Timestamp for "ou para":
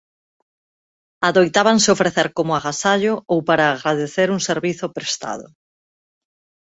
3.33-3.65